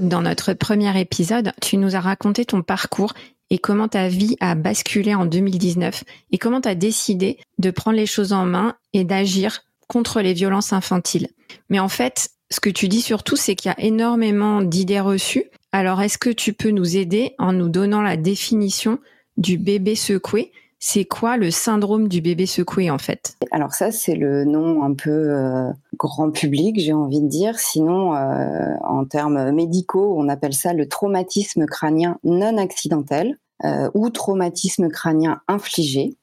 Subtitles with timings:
[0.00, 3.14] Dans notre premier épisode, tu nous as raconté ton parcours
[3.50, 7.96] et comment ta vie a basculé en 2019 et comment tu as décidé de prendre
[7.96, 11.28] les choses en main et d'agir contre les violences infantiles.
[11.68, 15.46] Mais en fait, ce que tu dis surtout, c'est qu'il y a énormément d'idées reçues.
[15.72, 19.00] Alors, est-ce que tu peux nous aider en nous donnant la définition
[19.36, 20.52] du bébé secoué?
[20.80, 23.36] C'est quoi le syndrome du bébé secoué en fait?
[23.50, 27.58] Alors ça, c'est le nom un peu euh, grand public, j'ai envie de dire.
[27.58, 34.08] Sinon, euh, en termes médicaux, on appelle ça le traumatisme crânien non accidentel euh, ou
[34.10, 36.16] traumatisme crânien infligé.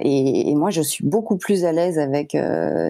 [0.00, 2.36] Et, et, moi, je suis beaucoup plus à l'aise avec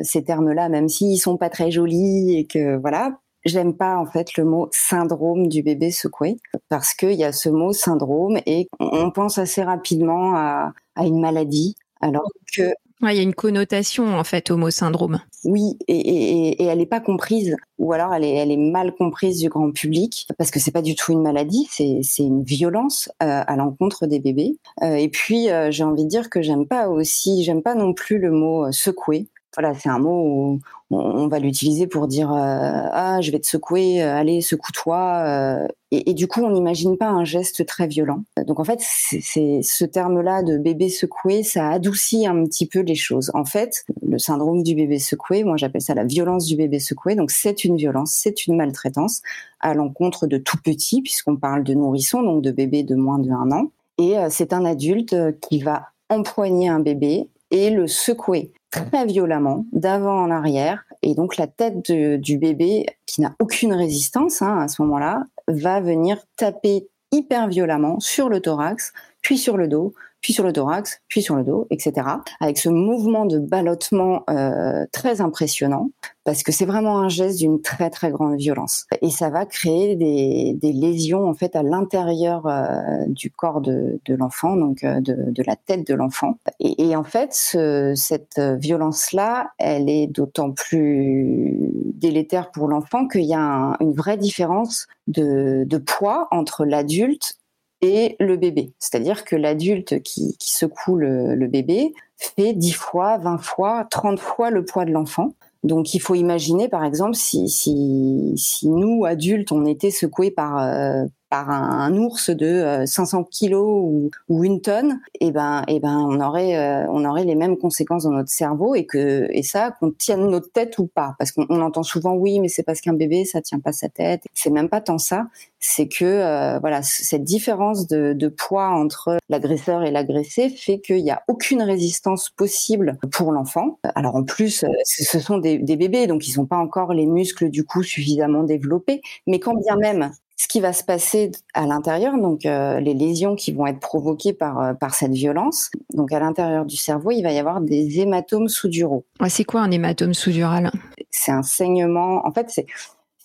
[0.03, 4.39] ces termes-là, même s'ils sont pas très jolis et que voilà, J'aime pas en fait
[4.39, 6.39] le mot syndrome du bébé secoué
[6.70, 11.20] parce qu'il y a ce mot syndrome et on pense assez rapidement à, à une
[11.20, 12.73] maladie alors que
[13.11, 15.20] il y a une connotation en fait au mot syndrome.
[15.45, 18.95] Oui, et, et, et elle n'est pas comprise, ou alors elle est, elle est mal
[18.95, 22.42] comprise du grand public, parce que c'est pas du tout une maladie, c'est, c'est une
[22.42, 24.56] violence euh, à l'encontre des bébés.
[24.83, 27.92] Euh, et puis euh, j'ai envie de dire que j'aime pas aussi, j'aime pas non
[27.92, 29.27] plus le mot secouer.
[29.57, 30.61] Voilà, c'est un mot où
[30.91, 35.25] on va l'utiliser pour dire euh, ah je vais te secouer, euh, allez secoue-toi.
[35.27, 38.25] Euh, et, du coup on n'imagine pas un geste très violent.
[38.47, 42.95] Donc en fait c'est ce terme-là de bébé secoué, ça adoucit un petit peu les
[42.95, 43.31] choses.
[43.35, 47.15] En fait le syndrome du bébé secoué, moi j'appelle ça la violence du bébé secoué.
[47.15, 49.23] Donc c'est une violence, c'est une maltraitance
[49.61, 53.31] à l'encontre de tout petit puisqu'on parle de nourrisson, donc de bébé de moins de
[53.31, 53.71] un an.
[53.98, 60.20] Et c'est un adulte qui va empoigner un bébé et le secouer très violemment, d'avant
[60.20, 60.84] en arrière.
[61.02, 65.80] Et donc la tête du bébé, qui n'a aucune résistance hein, à ce moment-là, va
[65.80, 69.94] venir taper hyper violemment sur le thorax, puis sur le dos,
[70.24, 72.08] puis sur le thorax, puis sur le dos, etc.
[72.40, 75.90] Avec ce mouvement de ballottement euh, très impressionnant,
[76.24, 78.86] parce que c'est vraiment un geste d'une très très grande violence.
[79.02, 84.01] Et ça va créer des, des lésions en fait à l'intérieur euh, du corps de,
[84.07, 86.39] de l'enfant, donc euh, de, de, la tête de l'enfant.
[86.58, 91.58] Et, et, en fait, ce, cette violence-là, elle est d'autant plus
[91.96, 97.36] délétère pour l'enfant qu'il y a un, une vraie différence de, de poids entre l'adulte
[97.84, 98.72] et le bébé.
[98.78, 104.50] C'est-à-dire que l'adulte qui, secoue le, le, bébé fait 10 fois, 20 fois, 30 fois
[104.50, 105.34] le poids de l'enfant.
[105.62, 110.58] Donc il faut imaginer par exemple si, si, si nous, adultes, on était secoués par,
[110.58, 111.05] euh,
[111.40, 115.98] un, ours de 500 euh, kilos ou, une tonne, et eh ben, et eh ben,
[115.98, 119.73] on aurait, euh, on aurait les mêmes conséquences dans notre cerveau et que, et ça,
[119.73, 122.92] qu'on tienne notre tête ou pas, parce qu'on entend souvent oui, mais c'est parce qu'un
[122.92, 124.23] bébé ça tient pas sa tête.
[124.34, 125.27] C'est même pas tant ça,
[125.61, 131.11] c'est que euh, voilà, cette différence de, poids entre l'agresseur et l'agressé fait qu'il n'y
[131.11, 133.78] a aucune résistance possible pour l'enfant.
[133.94, 137.50] Alors en plus, ce sont des, des bébés, donc ils n'ont pas encore les muscles
[137.50, 140.11] du cou suffisamment développés, mais quand bien même
[140.44, 144.34] ce qui va se passer à l'intérieur, donc euh, les lésions qui vont être provoquées
[144.34, 148.00] par, euh, par cette violence, donc à l'intérieur du cerveau, il va y avoir des
[148.00, 149.06] hématomes sous-duraux.
[149.28, 150.70] c'est quoi un hématome sous-dural?
[151.10, 152.26] C'est un saignement.
[152.26, 152.66] En fait, c'est,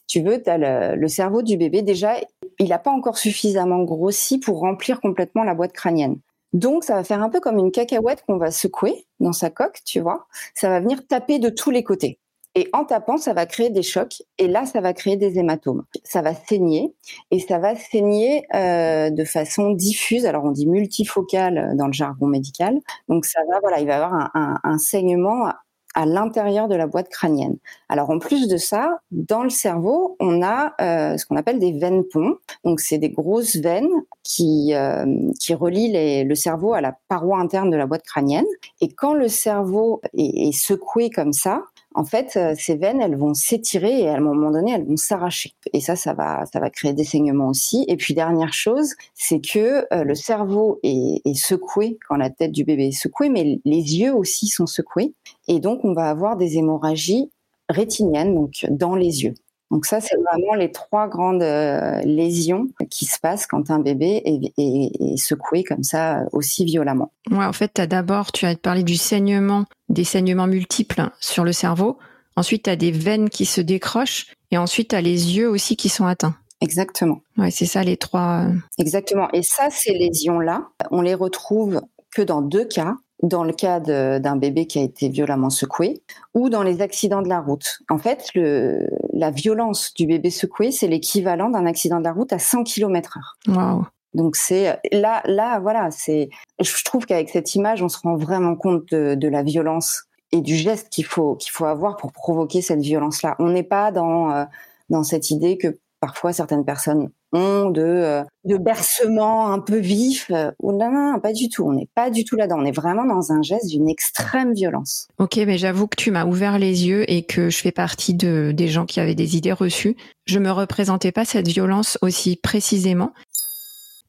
[0.08, 2.14] tu veux, as le, le, cerveau du bébé déjà,
[2.58, 6.20] il n'a pas encore suffisamment grossi pour remplir complètement la boîte crânienne.
[6.54, 9.82] Donc, ça va faire un peu comme une cacahuète qu'on va secouer dans sa coque,
[9.86, 10.26] tu vois.
[10.56, 12.18] Ça va venir taper de tous les côtés.
[12.56, 14.24] Et en tapant, ça va créer des chocs.
[14.38, 15.84] Et là, ça va créer des hématomes.
[16.04, 16.94] Ça va saigner.
[17.32, 20.26] Et ça va saigner euh, de façon diffuse.
[20.26, 22.80] Alors, on dit multifocale dans le jargon médical.
[23.08, 25.52] Donc, ça va, voilà, il va y avoir un, saignement
[25.96, 27.58] à l'intérieur de la boîte crânienne.
[27.90, 31.72] Alors en plus de ça, dans le cerveau, on a euh, ce qu'on appelle des
[31.72, 32.36] veines ponts.
[32.64, 33.90] Donc c'est des grosses veines
[34.24, 35.06] qui euh,
[35.40, 38.46] qui relient le cerveau à la paroi interne de la boîte crânienne.
[38.82, 41.64] Et quand le cerveau est secoué comme ça,
[41.96, 44.98] en fait, euh, ces veines, elles vont s'étirer et à un moment donné, elles vont
[44.98, 45.54] s'arracher.
[45.74, 47.84] Et ça, ça va, ça va créer des saignements aussi.
[47.88, 52.52] Et puis dernière chose, c'est que euh, le cerveau est, est, secoué quand la tête
[52.52, 55.14] du bébé est secouée, mais les yeux aussi sont secoués.
[55.48, 57.32] Et donc, on va avoir des hémorragies
[57.70, 59.34] rétiniennes, donc dans les yeux.
[59.72, 64.24] Donc ça, c'est vraiment les trois grandes euh, lésions qui se passent quand un bébé
[64.26, 67.12] est, secoué comme ça aussi violemment.
[67.30, 71.52] Ouais, en fait, as d'abord, tu as parlé du saignement, des saignements multiples sur le
[71.52, 72.00] cerveau.
[72.36, 75.76] Ensuite, tu as des veines qui se décrochent et ensuite, tu as les yeux aussi
[75.76, 76.36] qui sont atteints.
[76.62, 77.22] Exactement.
[77.38, 78.46] Ouais, c'est ça les trois.
[78.48, 79.30] Euh, Exactement.
[79.34, 81.82] Et ça, ces lésions-là, on les retrouve
[82.12, 86.02] que dans deux cas dans le cas d'un bébé qui a été violemment secoué
[86.34, 87.80] ou dans les accidents de la route.
[87.90, 92.32] En fait, le, la violence du bébé secoué, c'est l'équivalent d'un accident de la route
[92.32, 93.54] à 100 km/h.
[93.54, 93.86] Wow.
[94.14, 96.30] Donc c'est là, là, voilà, c'est.
[96.60, 100.42] Je trouve qu'avec cette image, on se rend vraiment compte de, de la violence et
[100.42, 103.36] du geste qu'il faut qu'il faut avoir pour provoquer cette violence-là.
[103.40, 104.46] On n'est pas dans euh,
[104.90, 110.32] dans cette idée que parfois certaines personnes de, euh, de bercement un peu vif.
[110.32, 111.64] Euh, non, non, pas du tout.
[111.66, 112.60] On n'est pas du tout là-dedans.
[112.60, 115.08] On est vraiment dans un geste d'une extrême violence.
[115.20, 118.52] Ok, mais j'avoue que tu m'as ouvert les yeux et que je fais partie de,
[118.52, 119.96] des gens qui avaient des idées reçues.
[120.26, 123.14] Je me représentais pas cette violence aussi précisément.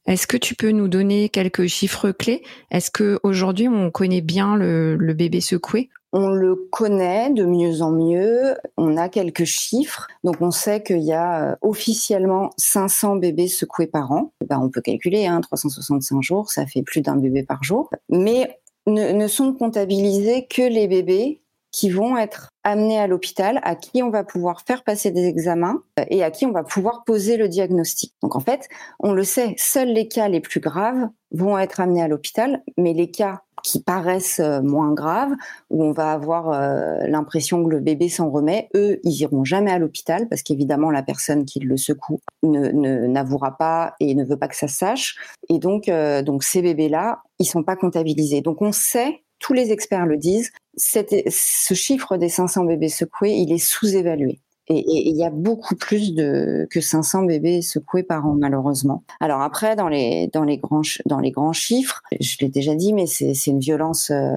[0.07, 2.43] Est-ce que tu peux nous donner quelques chiffres clés?
[2.71, 5.91] Est-ce que aujourd'hui on connaît bien le, bébé secoué?
[6.13, 8.57] On le connaît de mieux en mieux.
[8.77, 10.09] On a quelques chiffres.
[10.25, 14.33] Donc, on sait qu'il y a euh, officiellement 500 bébés secoués par an.
[14.49, 17.91] Ben, on peut calculer, hein, 365 jours, ça fait plus d'un bébé par jour.
[18.09, 18.59] Mais
[18.89, 24.03] ne, ne sont comptabilisés que les bébés qui vont être amenés à l'hôpital, à qui
[24.03, 27.37] on va pouvoir faire passer des examens euh, et à qui on va pouvoir poser
[27.37, 28.15] le diagnostic.
[28.23, 28.69] Donc en fait,
[28.99, 32.93] on le sait, seuls les cas les plus graves vont être amenés à l'hôpital, mais
[32.93, 35.33] les cas qui paraissent euh, moins graves,
[35.71, 39.71] où on va avoir euh, l'impression que le bébé s'en remet, eux, ils iront jamais
[39.71, 42.71] à l'hôpital parce qu'évidemment la personne qui le secoue ne
[43.07, 45.17] n'avouera pas et ne veut pas que ça sache.
[45.49, 48.41] Et donc, euh, donc ces bébés-là, ils sont pas comptabilisés.
[48.41, 53.53] Donc on sait, tous les experts le disent, ce chiffre des 500 bébés secoués, il
[53.53, 54.41] est sous-évalué.
[54.73, 59.03] Et il y a beaucoup plus de que 500 bébés secoués par an malheureusement.
[59.19, 62.93] Alors après dans les dans les grands dans les grands chiffres, je l'ai déjà dit,
[62.93, 64.37] mais c'est c'est une violence euh,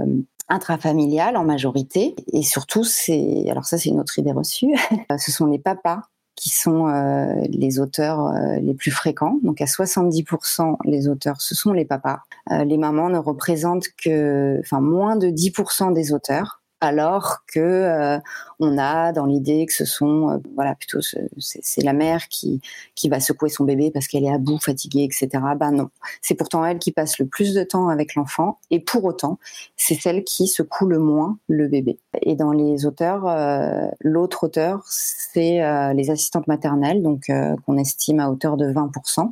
[0.49, 4.73] intrafamiliale en majorité et surtout c'est alors ça c'est une autre idée reçue.
[5.19, 6.01] Ce sont les papas
[6.35, 9.39] qui sont euh, les auteurs euh, les plus fréquents.
[9.43, 12.19] Donc à 70%, les auteurs, ce sont les papas.
[12.51, 18.19] Euh, les mamans ne représentent que, enfin, moins de 10% des auteurs alors que euh,
[18.59, 22.61] on a dans l'idée que ce sont euh, voilà plutôt c'est la mère qui
[23.09, 25.29] va secouer son bébé parce qu'elle est à bout, fatiguée, etc.
[25.57, 25.89] Ben non,
[26.21, 29.39] c'est pourtant elle qui passe le plus de temps avec l'enfant et pour autant
[29.77, 31.99] c'est celle qui secoue le moins le bébé.
[32.21, 35.61] Et dans les auteurs, euh, l'autre auteur c'est
[35.93, 37.31] les assistantes maternelles donc
[37.65, 39.31] qu'on estime à hauteur de 20%.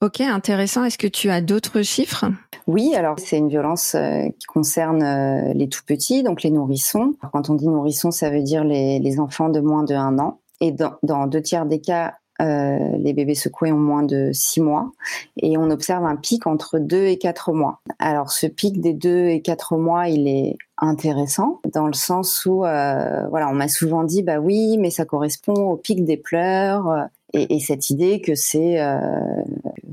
[0.00, 0.84] Ok, intéressant.
[0.84, 2.26] Est-ce que tu as d'autres chiffres?
[2.68, 7.14] Oui, alors c'est une violence euh, qui concerne euh, les tout petits, donc les nourrissons.
[7.32, 10.40] Quand on dit nourrissons, ça veut dire les, enfants de moins de un an.
[10.60, 14.92] Et dans, deux tiers des cas, euh, les bébés secoués ont moins de six mois
[15.38, 17.80] et on observe un pic entre deux et quatre mois.
[17.98, 22.58] Alors ce pic des deux et quatre mois, il est intéressant dans le sens où
[22.58, 27.56] voilà on m'a souvent dit bah oui mais ça correspond au pic des pleurs et,
[27.56, 28.98] et, cette idée que c'est euh,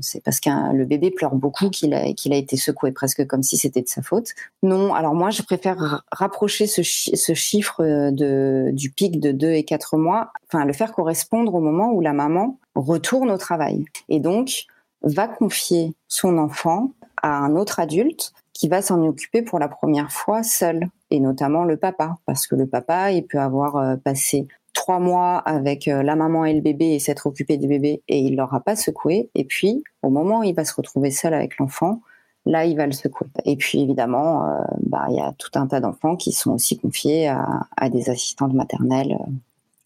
[0.00, 3.42] c'est parce que le bébé pleure beaucoup qu'il a qu'il a été secoué presque comme
[3.42, 4.30] si c'était de sa faute.
[4.62, 9.64] Non, alors moi je préfère rapprocher ce, ce chiffre de du pic de 2 et
[9.64, 14.20] 4 mois, enfin le faire correspondre au moment où la maman retourne au travail et
[14.20, 14.64] donc
[15.02, 20.10] va confier son enfant à un autre adulte qui va s'en occuper pour la première
[20.10, 24.48] fois seul, et notamment le papa, parce que le papa, il peut avoir euh, passé
[24.76, 28.18] trois mois avec euh, la maman et le bébé et s'être occupé du bébé et
[28.20, 29.30] il l'aura pas secoué.
[29.34, 32.02] Et puis, au moment où il va se retrouver seul avec l'enfant,
[32.44, 33.26] là, il va le secouer.
[33.46, 36.78] Et puis, évidemment, euh, bah, il y a tout un tas d'enfants qui sont aussi
[36.78, 39.18] confiés à, des assistantes maternelles.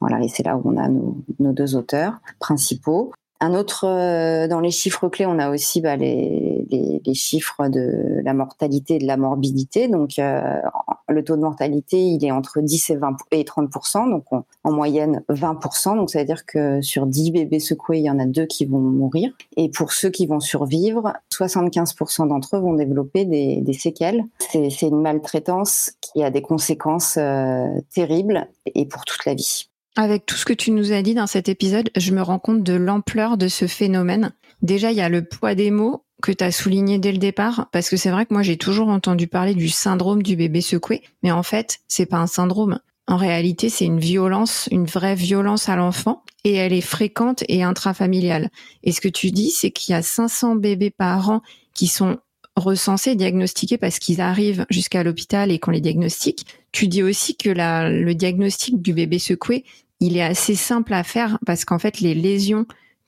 [0.00, 3.12] Voilà, et c'est là où on a nos, deux auteurs principaux.
[3.38, 8.20] Un autre, euh, dans les chiffres clés, on a aussi bah, les, les, chiffres de
[8.24, 9.88] la mortalité et de la morbidité.
[9.88, 13.70] Donc, le taux de mortalité, il est entre 10 et 20 et 30
[14.10, 15.60] donc en moyenne 20
[15.96, 18.64] Donc ça veut dire que sur 10 bébés secoués, il y en a deux qui
[18.64, 19.32] vont mourir.
[19.56, 24.24] Et pour ceux qui vont survivre, 75% d'entre eux vont développer des, séquelles.
[24.38, 29.70] C'est une maltraitance qui a des conséquences euh, terribles et pour toute la vie.
[29.96, 32.62] Avec tout ce que tu nous as dit dans cet épisode, je me rends compte
[32.62, 34.32] de l'ampleur de ce phénomène.
[34.62, 37.68] Déjà, il y a le poids des mots que tu as souligné dès le départ
[37.72, 41.02] parce que c'est vrai que moi j'ai toujours entendu parler du syndrome du bébé secoué
[41.22, 42.78] mais en fait c'est pas un syndrome
[43.10, 47.64] en réalité, c'est une violence, une vraie violence à l'enfant, et elle est fréquente et
[47.64, 48.50] intrafamiliale.
[48.84, 51.42] Et ce que tu dis, c'est qu'il y a 500 bébés par an
[51.74, 52.18] qui sont
[52.54, 56.46] recensés, diagnostiqués parce qu'ils arrivent jusqu'à l'hôpital et qu'on les diagnostique.
[56.70, 59.64] Tu dis aussi que le diagnostic du bébé secoué,
[59.98, 62.64] il est assez simple à faire parce qu'en fait, les lésions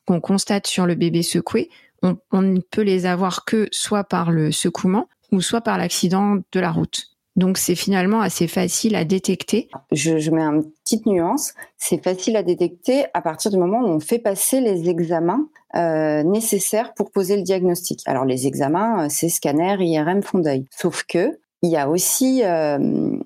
[0.06, 1.70] qu'on constate sur le bébé secoué,
[2.02, 6.60] on, ne peut les avoir que soit par le secouement ou soit par l'accident de
[6.60, 7.08] la route.
[7.34, 9.68] Donc c'est finalement assez facile à détecter.
[9.90, 11.54] Je, mets une petite nuance.
[11.78, 16.22] C'est facile à détecter à partir du moment où on fait passer les examens euh,
[16.24, 18.02] nécessaires pour poser le diagnostic.
[18.04, 20.66] Alors les examens, euh, c'est scanner, IRM, fond d'œil.
[20.70, 23.16] Sauf que il y a aussi euh,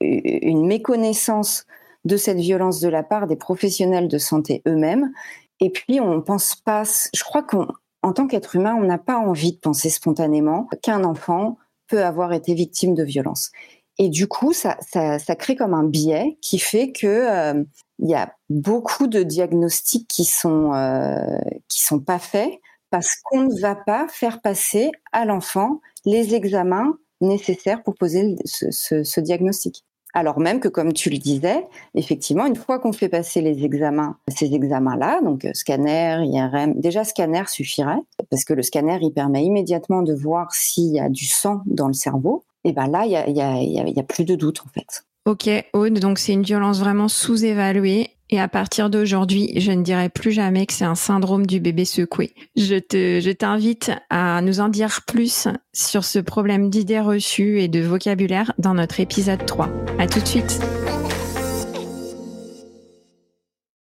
[0.00, 1.64] une méconnaissance
[2.04, 5.10] de cette violence de la part des professionnels de santé eux-mêmes.
[5.60, 6.84] Et puis on pense pas.
[7.14, 11.58] Je crois qu'en tant qu'être humain, on n'a pas envie de penser spontanément qu'un enfant
[11.88, 13.50] peut avoir été victime de violence.
[13.98, 14.76] Et du coup, ça,
[15.38, 17.64] crée comme un biais qui fait que euh,
[17.98, 21.38] il y a beaucoup de diagnostics qui sont euh,
[21.68, 22.52] qui sont pas faits
[22.90, 29.20] parce qu'on ne va pas faire passer à l'enfant les examens nécessaires pour poser ce
[29.20, 29.84] diagnostic.
[30.14, 34.16] Alors même que, comme tu le disais, effectivement, une fois qu'on fait passer les examens,
[34.28, 38.00] ces examens-là, donc euh, scanner, IRM, déjà scanner suffirait,
[38.30, 41.88] parce que le scanner, il permet immédiatement de voir s'il y a du sang dans
[41.88, 42.44] le cerveau.
[42.64, 45.04] Et ben là, il y a, y, a, y a plus de doute en fait.
[45.26, 48.17] Ok, Aude, donc c'est une violence vraiment sous-évaluée.
[48.30, 51.84] Et à partir d'aujourd'hui, je ne dirai plus jamais que c'est un syndrome du bébé
[51.84, 52.34] secoué.
[52.56, 57.68] Je te, je t'invite à nous en dire plus sur ce problème d'idées reçues et
[57.68, 59.70] de vocabulaire dans notre épisode 3.
[59.98, 60.60] À tout de suite.